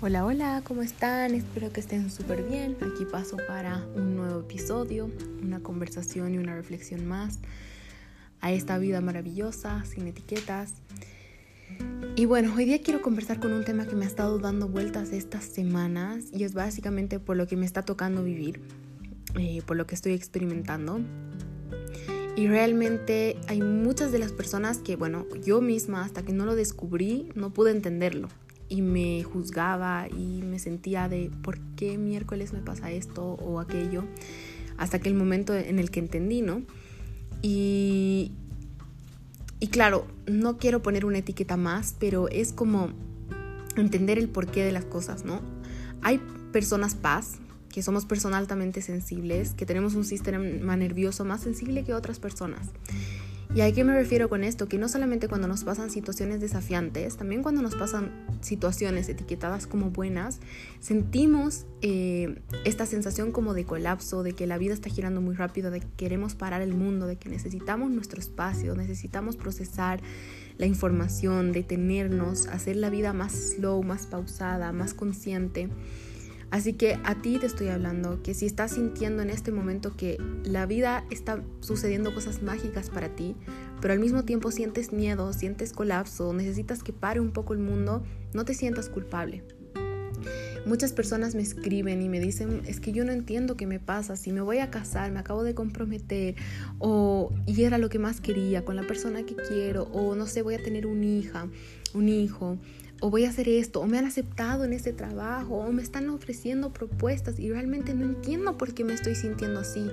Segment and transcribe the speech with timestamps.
[0.00, 1.34] Hola, hola, ¿cómo están?
[1.34, 2.76] Espero que estén súper bien.
[2.80, 5.10] Aquí paso para un nuevo episodio,
[5.42, 7.40] una conversación y una reflexión más
[8.40, 10.74] a esta vida maravillosa, sin etiquetas.
[12.14, 15.10] Y bueno, hoy día quiero conversar con un tema que me ha estado dando vueltas
[15.10, 18.60] estas semanas y es básicamente por lo que me está tocando vivir,
[19.36, 21.00] eh, por lo que estoy experimentando.
[22.36, 26.54] Y realmente hay muchas de las personas que, bueno, yo misma hasta que no lo
[26.54, 28.28] descubrí no pude entenderlo
[28.68, 34.04] y me juzgaba y me sentía de por qué miércoles me pasa esto o aquello,
[34.76, 36.62] hasta que el momento en el que entendí, ¿no?
[37.42, 38.32] Y,
[39.60, 42.90] y claro, no quiero poner una etiqueta más, pero es como
[43.76, 45.40] entender el porqué de las cosas, ¿no?
[46.02, 46.20] Hay
[46.52, 47.38] personas paz,
[47.68, 52.68] que somos personas altamente sensibles, que tenemos un sistema nervioso más sensible que otras personas.
[53.54, 54.68] ¿Y a qué me refiero con esto?
[54.68, 59.90] Que no solamente cuando nos pasan situaciones desafiantes, también cuando nos pasan situaciones etiquetadas como
[59.90, 60.40] buenas,
[60.80, 65.70] sentimos eh, esta sensación como de colapso, de que la vida está girando muy rápido,
[65.70, 70.00] de que queremos parar el mundo, de que necesitamos nuestro espacio, necesitamos procesar
[70.58, 75.70] la información, detenernos, hacer la vida más slow, más pausada, más consciente.
[76.50, 80.16] Así que a ti te estoy hablando, que si estás sintiendo en este momento que
[80.44, 83.36] la vida está sucediendo cosas mágicas para ti,
[83.82, 88.02] pero al mismo tiempo sientes miedo, sientes colapso, necesitas que pare un poco el mundo,
[88.32, 89.44] no te sientas culpable.
[90.66, 94.16] Muchas personas me escriben y me dicen, es que yo no entiendo qué me pasa,
[94.16, 96.34] si me voy a casar, me acabo de comprometer,
[96.78, 100.42] o y era lo que más quería con la persona que quiero, o no sé,
[100.42, 101.48] voy a tener una hija,
[101.94, 102.58] un hijo,
[103.00, 106.08] o voy a hacer esto, o me han aceptado en este trabajo, o me están
[106.10, 109.90] ofreciendo propuestas y realmente no entiendo por qué me estoy sintiendo así.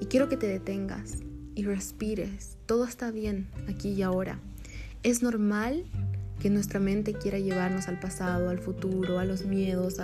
[0.00, 1.18] Y quiero que te detengas
[1.54, 2.56] y respires.
[2.66, 4.38] Todo está bien aquí y ahora.
[5.02, 5.84] Es normal
[6.40, 9.96] que nuestra mente quiera llevarnos al pasado, al futuro, a los miedos,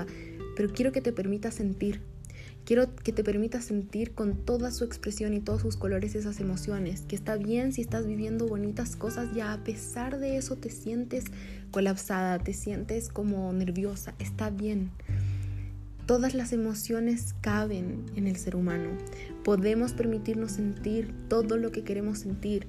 [0.57, 2.01] pero quiero que te permitas sentir
[2.67, 7.03] Quiero que te permitas sentir con toda su expresión y todos sus colores esas emociones,
[7.03, 11.27] que está bien si estás viviendo bonitas cosas, ya a pesar de eso te sientes
[11.71, 14.91] colapsada, te sientes como nerviosa, está bien.
[16.07, 18.91] Todas las emociones caben en el ser humano.
[19.45, 22.67] Podemos permitirnos sentir todo lo que queremos sentir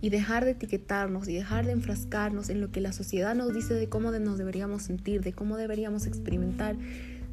[0.00, 3.74] y dejar de etiquetarnos y dejar de enfrascarnos en lo que la sociedad nos dice
[3.74, 6.76] de cómo nos deberíamos sentir, de cómo deberíamos experimentar,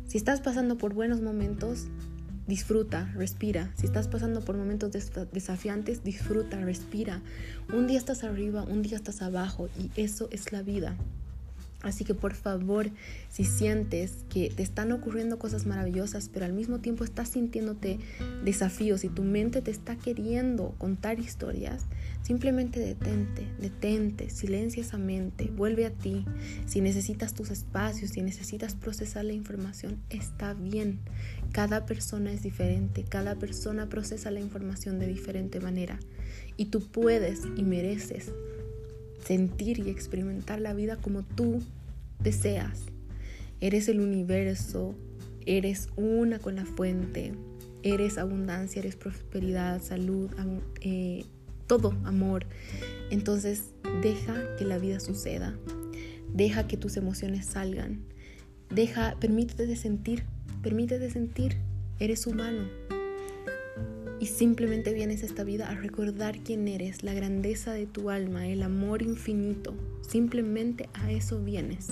[0.08, 1.88] si estás pasando por buenos momentos,
[2.48, 3.72] disfruta, respira.
[3.76, 4.92] Si estás pasando por momentos
[5.34, 7.22] desafiantes, disfruta, respira.
[7.74, 10.96] Un día estás arriba, un día estás abajo y eso es la vida.
[11.84, 12.90] Así que por favor,
[13.30, 18.00] si sientes que te están ocurriendo cosas maravillosas, pero al mismo tiempo estás sintiéndote
[18.44, 21.86] desafíos y tu mente te está queriendo contar historias,
[22.24, 26.26] simplemente detente, detente, silencia esa mente, vuelve a ti.
[26.66, 31.00] Si necesitas tus espacios, si necesitas procesar la información, está bien.
[31.52, 36.00] Cada persona es diferente, cada persona procesa la información de diferente manera
[36.58, 38.32] y tú puedes y mereces
[39.28, 41.62] sentir y experimentar la vida como tú
[42.20, 42.84] deseas.
[43.60, 44.96] Eres el universo,
[45.46, 47.34] eres una con la fuente,
[47.84, 50.30] eres abundancia, eres prosperidad, salud,
[50.82, 51.26] eh,
[51.68, 52.46] todo amor.
[53.12, 55.58] Entonces deja que la vida suceda,
[56.34, 58.06] deja que tus emociones salgan,
[58.74, 60.24] deja, permítete sentir,
[60.64, 61.58] permítete sentir,
[62.00, 62.70] eres humano.
[64.20, 68.48] Y simplemente vienes a esta vida a recordar quién eres, la grandeza de tu alma,
[68.48, 69.76] el amor infinito.
[70.02, 71.90] Simplemente a eso vienes.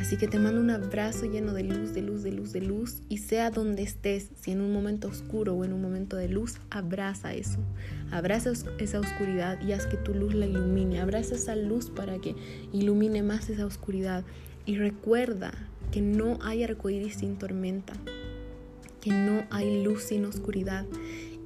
[0.00, 3.02] Así que te mando un abrazo lleno de luz, de luz, de luz, de luz.
[3.08, 6.58] Y sea donde estés, si en un momento oscuro o en un momento de luz,
[6.70, 7.58] abraza eso.
[8.10, 11.00] Abraza esa oscuridad y haz que tu luz la ilumine.
[11.00, 12.34] Abraza esa luz para que
[12.72, 14.24] ilumine más esa oscuridad.
[14.66, 15.52] Y recuerda
[15.90, 17.92] que no hay arcoíris sin tormenta,
[19.02, 20.86] que no hay luz sin oscuridad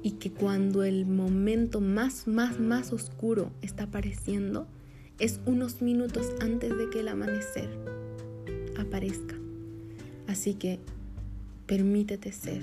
[0.03, 4.67] y que cuando el momento más, más, más oscuro está apareciendo,
[5.19, 7.67] es unos minutos antes de que el amanecer
[8.77, 9.35] aparezca.
[10.27, 10.79] Así que
[11.65, 12.61] permítete ser,